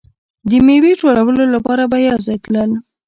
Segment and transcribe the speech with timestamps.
[0.49, 2.71] د میوې ټولولو لپاره به یو ځای تلل.